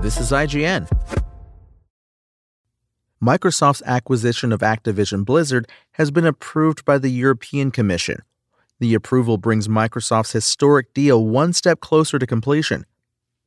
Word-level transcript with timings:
This 0.00 0.20
is 0.20 0.30
IGN. 0.30 0.88
Microsoft's 3.20 3.82
acquisition 3.84 4.52
of 4.52 4.60
Activision 4.60 5.24
Blizzard 5.24 5.66
has 5.92 6.12
been 6.12 6.24
approved 6.24 6.84
by 6.84 6.98
the 6.98 7.10
European 7.10 7.72
Commission. 7.72 8.22
The 8.78 8.94
approval 8.94 9.38
brings 9.38 9.66
Microsoft's 9.66 10.30
historic 10.30 10.94
deal 10.94 11.26
one 11.26 11.52
step 11.52 11.80
closer 11.80 12.16
to 12.20 12.28
completion. 12.28 12.86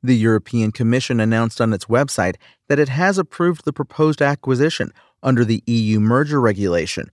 The 0.04 0.18
European 0.18 0.74
Commission 0.74 1.22
announced 1.22 1.62
on 1.62 1.72
its 1.72 1.86
website 1.86 2.36
that 2.68 2.80
it 2.80 2.90
has 2.90 3.18
approved 3.18 3.64
the 3.64 3.72
proposed 3.72 4.22
acquisition 4.22 4.92
under 5.24 5.46
the 5.46 5.64
EU 5.68 6.02
merger 6.02 6.42
regulation. 6.42 7.10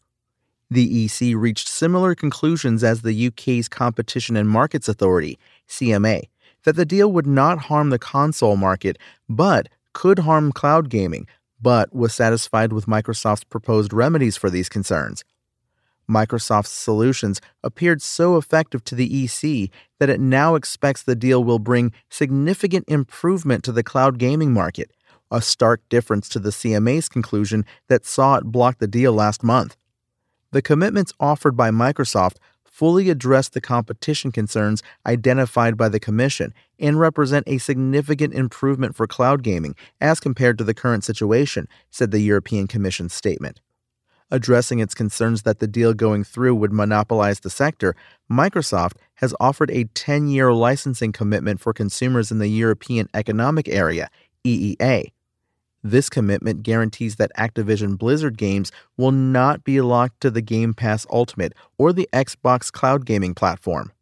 The 0.68 1.04
EC 1.04 1.36
reached 1.36 1.68
similar 1.68 2.16
conclusions 2.16 2.82
as 2.82 3.02
the 3.02 3.28
UK's 3.28 3.68
Competition 3.68 4.36
and 4.36 4.48
Markets 4.48 4.88
Authority, 4.88 5.38
CMA, 5.68 6.24
that 6.64 6.76
the 6.76 6.84
deal 6.84 7.10
would 7.12 7.26
not 7.26 7.58
harm 7.58 7.90
the 7.90 7.98
console 7.98 8.56
market, 8.56 8.98
but 9.28 9.68
could 9.92 10.20
harm 10.20 10.52
cloud 10.52 10.90
gaming, 10.90 11.26
but 11.60 11.94
was 11.94 12.14
satisfied 12.14 12.72
with 12.72 12.86
Microsoft's 12.86 13.44
proposed 13.44 13.92
remedies 13.92 14.36
for 14.36 14.50
these 14.50 14.68
concerns. 14.68 15.24
Microsoft's 16.08 16.70
solutions 16.70 17.40
appeared 17.62 18.00
so 18.00 18.36
effective 18.36 18.82
to 18.84 18.94
the 18.94 19.24
EC 19.24 19.70
that 19.98 20.08
it 20.08 20.20
now 20.20 20.54
expects 20.54 21.02
the 21.02 21.14
deal 21.14 21.44
will 21.44 21.58
bring 21.58 21.92
significant 22.08 22.84
improvement 22.88 23.62
to 23.64 23.72
the 23.72 23.82
cloud 23.82 24.18
gaming 24.18 24.52
market, 24.52 24.90
a 25.30 25.42
stark 25.42 25.82
difference 25.90 26.28
to 26.30 26.38
the 26.38 26.50
CMA's 26.50 27.08
conclusion 27.08 27.66
that 27.88 28.06
saw 28.06 28.36
it 28.36 28.44
block 28.44 28.78
the 28.78 28.86
deal 28.86 29.12
last 29.12 29.44
month. 29.44 29.76
The 30.50 30.62
commitments 30.62 31.12
offered 31.20 31.56
by 31.56 31.70
Microsoft 31.70 32.36
fully 32.78 33.10
address 33.10 33.48
the 33.48 33.60
competition 33.60 34.30
concerns 34.30 34.84
identified 35.04 35.76
by 35.76 35.88
the 35.88 35.98
Commission 35.98 36.54
and 36.78 37.00
represent 37.00 37.42
a 37.48 37.58
significant 37.58 38.32
improvement 38.32 38.94
for 38.94 39.04
cloud 39.04 39.42
gaming 39.42 39.74
as 40.00 40.20
compared 40.20 40.56
to 40.56 40.62
the 40.62 40.72
current 40.72 41.02
situation, 41.02 41.66
said 41.90 42.12
the 42.12 42.20
European 42.20 42.68
Commission's 42.68 43.12
statement. 43.12 43.60
Addressing 44.30 44.78
its 44.78 44.94
concerns 44.94 45.42
that 45.42 45.58
the 45.58 45.66
deal 45.66 45.92
going 45.92 46.22
through 46.22 46.54
would 46.54 46.72
monopolize 46.72 47.40
the 47.40 47.50
sector, 47.50 47.96
Microsoft 48.30 48.92
has 49.14 49.34
offered 49.40 49.72
a 49.72 49.86
10 49.94 50.28
year 50.28 50.52
licensing 50.52 51.10
commitment 51.10 51.58
for 51.58 51.72
consumers 51.72 52.30
in 52.30 52.38
the 52.38 52.46
European 52.46 53.08
Economic 53.12 53.66
Area, 53.66 54.08
EEA. 54.46 55.10
This 55.82 56.08
commitment 56.08 56.62
guarantees 56.62 57.16
that 57.16 57.30
Activision 57.38 57.96
Blizzard 57.96 58.36
games 58.36 58.72
will 58.96 59.12
not 59.12 59.62
be 59.62 59.80
locked 59.80 60.20
to 60.22 60.30
the 60.30 60.42
Game 60.42 60.74
Pass 60.74 61.06
Ultimate 61.10 61.54
or 61.78 61.92
the 61.92 62.08
Xbox 62.12 62.72
cloud 62.72 63.06
gaming 63.06 63.34
platform. 63.34 63.92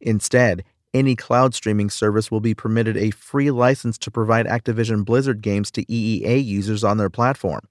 Instead, 0.00 0.64
any 0.92 1.16
cloud 1.16 1.54
streaming 1.54 1.88
service 1.88 2.30
will 2.30 2.40
be 2.40 2.54
permitted 2.54 2.96
a 2.96 3.12
free 3.12 3.50
license 3.50 3.96
to 3.98 4.10
provide 4.10 4.46
Activision 4.46 5.04
Blizzard 5.04 5.40
games 5.40 5.70
to 5.70 5.84
EEA 5.86 6.44
users 6.44 6.84
on 6.84 6.98
their 6.98 7.08
platform. 7.08 7.66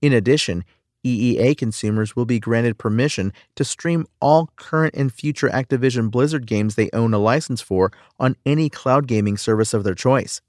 In 0.00 0.12
addition, 0.12 0.64
EEA 1.04 1.56
consumers 1.56 2.16
will 2.16 2.24
be 2.24 2.40
granted 2.40 2.78
permission 2.78 3.32
to 3.56 3.64
stream 3.64 4.06
all 4.20 4.48
current 4.56 4.94
and 4.94 5.12
future 5.12 5.50
Activision 5.50 6.10
Blizzard 6.10 6.46
games 6.46 6.74
they 6.74 6.88
own 6.92 7.12
a 7.12 7.18
license 7.18 7.60
for 7.60 7.92
on 8.18 8.36
any 8.46 8.70
cloud 8.70 9.06
gaming 9.06 9.36
service 9.36 9.74
of 9.74 9.84
their 9.84 9.94
choice. 9.94 10.40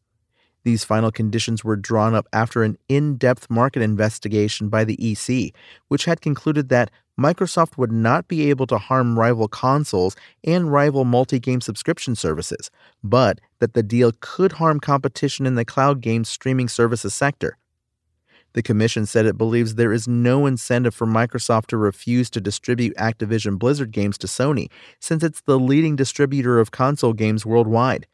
These 0.65 0.83
final 0.83 1.11
conditions 1.11 1.63
were 1.63 1.75
drawn 1.75 2.15
up 2.15 2.27
after 2.33 2.63
an 2.63 2.77
in 2.89 3.17
depth 3.17 3.51
market 3.51 3.83
investigation 3.83 4.67
by 4.67 4.83
the 4.83 4.97
EC, 4.99 5.53
which 5.89 6.05
had 6.05 6.21
concluded 6.21 6.69
that 6.69 6.89
Microsoft 7.19 7.77
would 7.77 7.91
not 7.91 8.27
be 8.27 8.49
able 8.49 8.65
to 8.67 8.79
harm 8.79 9.17
rival 9.17 9.47
consoles 9.47 10.15
and 10.43 10.71
rival 10.71 11.05
multi 11.05 11.39
game 11.39 11.61
subscription 11.61 12.15
services, 12.15 12.71
but 13.03 13.39
that 13.59 13.75
the 13.75 13.83
deal 13.83 14.11
could 14.21 14.53
harm 14.53 14.79
competition 14.79 15.45
in 15.45 15.53
the 15.53 15.63
cloud 15.63 16.01
game 16.01 16.23
streaming 16.23 16.67
services 16.67 17.13
sector. 17.13 17.57
The 18.53 18.63
Commission 18.63 19.05
said 19.05 19.27
it 19.27 19.37
believes 19.37 19.75
there 19.75 19.93
is 19.93 20.07
no 20.07 20.47
incentive 20.47 20.95
for 20.95 21.05
Microsoft 21.05 21.67
to 21.67 21.77
refuse 21.77 22.29
to 22.31 22.41
distribute 22.41 22.97
Activision 22.97 23.59
Blizzard 23.59 23.91
games 23.91 24.17
to 24.17 24.27
Sony, 24.27 24.69
since 24.99 25.23
it's 25.23 25.41
the 25.41 25.59
leading 25.59 25.95
distributor 25.95 26.59
of 26.59 26.71
console 26.71 27.13
games 27.13 27.45
worldwide. 27.45 28.07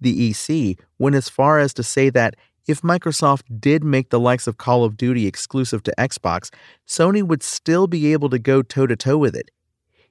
The 0.00 0.30
EC 0.30 0.78
went 0.98 1.16
as 1.16 1.28
far 1.28 1.58
as 1.58 1.74
to 1.74 1.82
say 1.82 2.10
that 2.10 2.34
if 2.66 2.82
Microsoft 2.82 3.60
did 3.60 3.82
make 3.82 4.10
the 4.10 4.20
likes 4.20 4.46
of 4.46 4.58
Call 4.58 4.84
of 4.84 4.96
Duty 4.96 5.26
exclusive 5.26 5.82
to 5.84 5.94
Xbox, 5.98 6.50
Sony 6.86 7.22
would 7.22 7.42
still 7.42 7.86
be 7.86 8.12
able 8.12 8.28
to 8.28 8.38
go 8.38 8.62
toe 8.62 8.86
to 8.86 8.94
toe 8.94 9.16
with 9.16 9.34
it. 9.34 9.50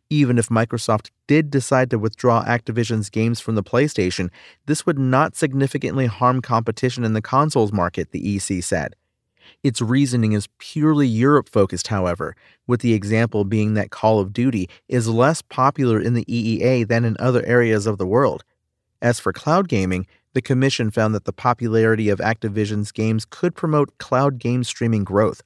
Even 0.10 0.38
if 0.38 0.50
Microsoft 0.50 1.12
did 1.28 1.52
decide 1.52 1.90
to 1.92 2.00
withdraw 2.00 2.44
Activision's 2.46 3.10
games 3.10 3.40
from 3.40 3.56
the 3.56 3.64
PlayStation, 3.64 4.30
this 4.66 4.86
would 4.86 4.98
not 4.98 5.36
significantly 5.36 6.06
harm 6.06 6.42
competition 6.42 7.04
in 7.04 7.14
the 7.14 7.22
consoles 7.22 7.74
market, 7.74 8.12
the 8.12 8.36
EC 8.36 8.64
said. 8.64 8.96
Its 9.64 9.82
reasoning 9.82 10.32
is 10.32 10.48
purely 10.58 11.08
Europe 11.08 11.50
focused, 11.50 11.88
however, 11.88 12.36
with 12.66 12.82
the 12.82 12.94
example 12.94 13.44
being 13.44 13.74
that 13.74 13.92
Call 13.92 14.20
of 14.20 14.34
Duty 14.34 14.70
is 14.88 15.08
less 15.08 15.42
popular 15.42 16.00
in 16.00 16.14
the 16.14 16.26
EEA 16.26 16.88
than 16.88 17.06
in 17.06 17.16
other 17.20 17.46
areas 17.46 17.86
of 17.86 17.98
the 17.98 18.08
world. 18.08 18.44
As 19.02 19.20
for 19.20 19.32
cloud 19.32 19.68
gaming, 19.68 20.08
the 20.34 20.42
Commission 20.42 20.92
found 20.92 21.14
that 21.16 21.26
the 21.26 21.34
popularity 21.34 22.10
of 22.10 22.20
Activision's 22.20 22.92
games 22.92 23.26
could 23.26 23.56
promote 23.56 23.98
cloud 23.98 24.40
game 24.40 24.64
streaming 24.64 25.04
growth. 25.04 25.42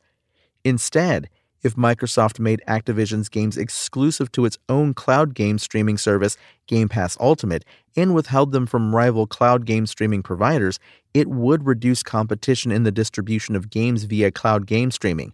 Instead, 0.64 1.30
if 1.64 1.76
Microsoft 1.76 2.40
made 2.40 2.64
Activision's 2.68 3.30
games 3.30 3.58
exclusive 3.58 4.32
to 4.32 4.46
its 4.46 4.58
own 4.68 4.94
cloud 4.94 5.36
game 5.36 5.60
streaming 5.60 5.98
service, 5.98 6.38
Game 6.66 6.90
Pass 6.90 7.18
Ultimate, 7.20 7.64
and 7.96 8.16
withheld 8.16 8.52
them 8.52 8.66
from 8.66 8.96
rival 8.96 9.28
cloud 9.28 9.66
game 9.66 9.86
streaming 9.86 10.24
providers, 10.24 10.80
it 11.14 11.28
would 11.28 11.66
reduce 11.66 12.04
competition 12.04 12.72
in 12.72 12.84
the 12.84 12.92
distribution 12.92 13.56
of 13.56 13.70
games 13.70 14.06
via 14.06 14.32
cloud 14.32 14.66
game 14.66 14.90
streaming. 14.92 15.34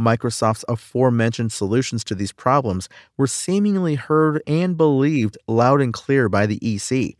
Microsoft's 0.00 0.64
aforementioned 0.68 1.52
solutions 1.52 2.02
to 2.04 2.14
these 2.14 2.32
problems 2.32 2.88
were 3.16 3.26
seemingly 3.26 3.94
heard 3.94 4.42
and 4.46 4.76
believed 4.76 5.36
loud 5.46 5.80
and 5.80 5.92
clear 5.92 6.28
by 6.28 6.46
the 6.46 6.58
EC. 6.62 7.16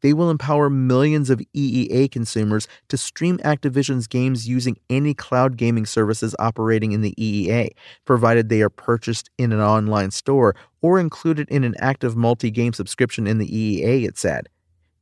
They 0.00 0.12
will 0.12 0.30
empower 0.30 0.70
millions 0.70 1.30
of 1.30 1.42
EEA 1.56 2.10
consumers 2.10 2.68
to 2.88 2.96
stream 2.96 3.38
Activision's 3.38 4.06
games 4.06 4.48
using 4.48 4.76
any 4.88 5.14
cloud 5.14 5.56
gaming 5.56 5.86
services 5.86 6.34
operating 6.38 6.92
in 6.92 7.00
the 7.00 7.14
EEA, 7.18 7.70
provided 8.04 8.48
they 8.48 8.62
are 8.62 8.70
purchased 8.70 9.30
in 9.38 9.52
an 9.52 9.60
online 9.60 10.10
store 10.10 10.54
or 10.80 11.00
included 11.00 11.48
in 11.48 11.64
an 11.64 11.74
active 11.80 12.16
multi 12.16 12.50
game 12.50 12.72
subscription 12.72 13.26
in 13.26 13.38
the 13.38 13.48
EEA, 13.48 14.06
it 14.06 14.18
said. 14.18 14.48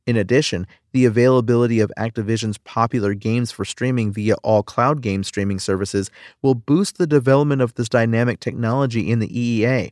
In 0.07 0.15
addition, 0.15 0.65
the 0.93 1.03
availability 1.03 1.81
of 1.81 1.91
Activision's 1.97 2.57
popular 2.57 3.13
games 3.13 3.51
for 3.51 3.65
streaming 3.65 4.13
via 4.13 4.35
all 4.35 4.63
cloud 4.63 5.01
game 5.01 5.21
streaming 5.23 5.59
services 5.59 6.09
will 6.41 6.55
boost 6.55 6.97
the 6.97 7.05
development 7.05 7.61
of 7.61 7.73
this 7.73 7.89
dynamic 7.89 8.39
technology 8.39 9.11
in 9.11 9.19
the 9.19 9.27
EEA. 9.27 9.91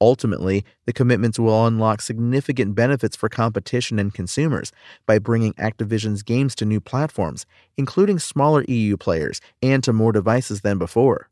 Ultimately, 0.00 0.64
the 0.84 0.92
commitments 0.92 1.38
will 1.38 1.66
unlock 1.66 2.02
significant 2.02 2.74
benefits 2.74 3.16
for 3.16 3.28
competition 3.28 3.98
and 3.98 4.12
consumers 4.12 4.70
by 5.06 5.18
bringing 5.18 5.54
Activision's 5.54 6.22
games 6.22 6.54
to 6.56 6.66
new 6.66 6.80
platforms, 6.80 7.46
including 7.76 8.18
smaller 8.18 8.64
EU 8.68 8.96
players, 8.96 9.40
and 9.62 9.82
to 9.84 9.92
more 9.92 10.12
devices 10.12 10.60
than 10.60 10.78
before. 10.78 11.30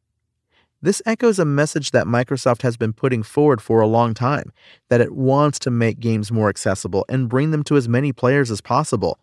This 0.81 1.01
echoes 1.07 1.39
a 1.39 1.47
message 1.47 1.93
that 1.93 2.07
Microsoft 2.07 2.63
has 2.63 2.77
been 2.77 2.93
putting 2.93 3.23
forward 3.23 3.63
for 3.63 3.81
a 3.81 3.87
long 3.87 4.13
time 4.13 4.53
that 4.91 5.01
it 5.01 5.13
wants 5.15 5.59
to 5.61 5.71
make 5.71 5.99
games 5.99 6.31
more 6.31 6.49
accessible 6.51 7.07
and 7.09 7.29
bring 7.29 7.51
them 7.51 7.63
to 7.65 7.77
as 7.77 7.89
many 7.89 8.13
players 8.13 8.51
as 8.51 8.61
possible. 8.61 9.19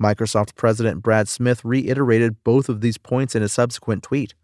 Microsoft 0.00 0.54
President 0.54 1.02
Brad 1.02 1.28
Smith 1.28 1.64
reiterated 1.64 2.42
both 2.44 2.68
of 2.68 2.80
these 2.80 2.98
points 2.98 3.34
in 3.34 3.42
a 3.42 3.48
subsequent 3.48 4.02
tweet. 4.02 4.34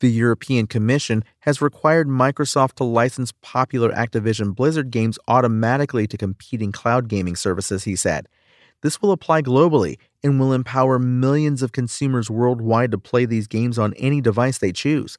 The 0.00 0.10
European 0.10 0.66
Commission 0.66 1.24
has 1.40 1.62
required 1.62 2.06
Microsoft 2.06 2.74
to 2.74 2.84
license 2.84 3.32
popular 3.40 3.90
Activision 3.92 4.54
Blizzard 4.54 4.90
games 4.90 5.18
automatically 5.26 6.06
to 6.08 6.18
competing 6.18 6.70
cloud 6.70 7.08
gaming 7.08 7.34
services, 7.34 7.84
he 7.84 7.96
said. 7.96 8.28
This 8.82 9.00
will 9.00 9.10
apply 9.10 9.40
globally 9.40 9.96
and 10.22 10.38
will 10.38 10.52
empower 10.52 10.98
millions 10.98 11.62
of 11.62 11.72
consumers 11.72 12.28
worldwide 12.28 12.90
to 12.90 12.98
play 12.98 13.24
these 13.24 13.46
games 13.46 13.78
on 13.78 13.94
any 13.94 14.20
device 14.20 14.58
they 14.58 14.70
choose. 14.70 15.16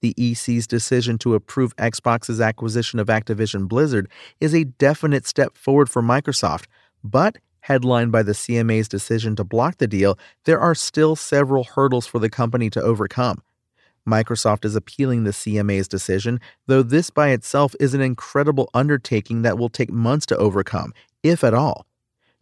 The 0.00 0.14
EC's 0.16 0.66
decision 0.66 1.18
to 1.18 1.34
approve 1.34 1.76
Xbox's 1.76 2.40
acquisition 2.40 3.00
of 3.00 3.08
Activision 3.08 3.68
Blizzard 3.68 4.08
is 4.40 4.54
a 4.54 4.64
definite 4.64 5.26
step 5.26 5.58
forward 5.58 5.90
for 5.90 6.00
Microsoft, 6.00 6.64
but 7.04 7.36
headlined 7.60 8.12
by 8.12 8.22
the 8.22 8.32
CMA's 8.32 8.88
decision 8.88 9.36
to 9.36 9.44
block 9.44 9.76
the 9.76 9.86
deal, 9.86 10.18
there 10.44 10.58
are 10.58 10.74
still 10.74 11.16
several 11.16 11.64
hurdles 11.64 12.06
for 12.06 12.18
the 12.18 12.30
company 12.30 12.70
to 12.70 12.80
overcome. 12.80 13.42
Microsoft 14.08 14.64
is 14.64 14.76
appealing 14.76 15.24
the 15.24 15.30
CMA's 15.30 15.88
decision, 15.88 16.40
though 16.66 16.82
this 16.82 17.10
by 17.10 17.28
itself 17.28 17.74
is 17.78 17.94
an 17.94 18.00
incredible 18.00 18.70
undertaking 18.74 19.42
that 19.42 19.58
will 19.58 19.68
take 19.68 19.90
months 19.90 20.26
to 20.26 20.36
overcome, 20.36 20.92
if 21.22 21.44
at 21.44 21.54
all. 21.54 21.86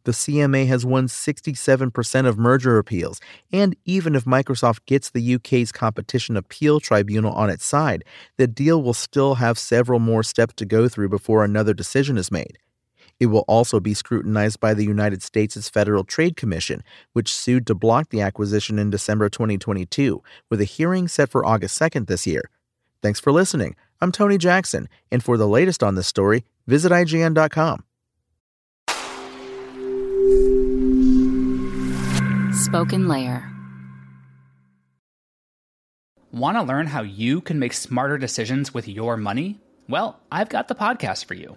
The 0.05 0.12
CMA 0.12 0.66
has 0.69 0.87
won 0.87 1.06
67% 1.06 2.26
of 2.26 2.38
merger 2.38 2.78
appeals, 2.78 3.20
and 3.52 3.76
even 3.84 4.14
if 4.14 4.25
Microsoft 4.25 4.87
gets 4.87 5.10
the 5.10 5.34
UK's 5.34 5.70
Competition 5.70 6.37
Appeal 6.37 6.81
Tribunal 6.81 7.32
on 7.34 7.50
its 7.50 7.66
side, 7.66 8.04
the 8.38 8.46
deal 8.46 8.82
will 8.82 8.94
still 8.94 9.34
have 9.34 9.58
several 9.58 9.99
more 9.99 10.22
steps 10.22 10.54
to 10.54 10.64
go 10.64 10.88
through 10.88 11.11
before 11.11 11.44
another 11.44 11.75
decision 11.75 12.16
is 12.16 12.31
made. 12.31 12.58
It 13.20 13.26
will 13.26 13.44
also 13.49 13.81
be 13.81 13.94
scrutinized 13.94 14.61
by 14.61 14.75
the 14.75 14.85
United 14.85 15.23
States' 15.23 15.69
Federal 15.69 16.05
Trade 16.05 16.37
Commission, 16.37 16.85
which 17.12 17.35
sued 17.35 17.67
to 17.67 17.75
block 17.75 18.11
the 18.11 18.20
acquisition 18.20 18.79
in 18.79 18.91
December 18.91 19.29
2022, 19.29 20.23
with 20.50 20.61
a 20.61 20.65
hearing 20.65 21.09
set 21.09 21.29
for 21.29 21.44
August 21.44 21.79
2nd 21.79 22.06
this 22.06 22.26
year. 22.26 22.49
Thanks 23.03 23.19
for 23.19 23.32
listening. 23.32 23.75
I'm 24.00 24.12
Tony 24.12 24.38
Jackson, 24.38 24.88
and 25.11 25.23
for 25.23 25.37
the 25.37 25.49
latest 25.49 25.82
on 25.82 25.97
this 25.97 26.06
story, 26.06 26.44
visit 26.67 26.93
IGN.com. 26.93 27.85
Spoken 32.53 33.09
Layer. 33.09 33.50
Want 36.31 36.56
to 36.59 36.62
learn 36.62 36.87
how 36.87 37.03
you 37.03 37.41
can 37.41 37.59
make 37.59 37.73
smarter 37.73 38.19
decisions 38.19 38.75
with 38.75 38.87
your 38.87 39.17
money? 39.17 39.59
Well, 39.88 40.21
I've 40.31 40.50
got 40.50 40.69
the 40.69 40.75
podcast 40.75 41.25
for 41.25 41.35
you. 41.35 41.56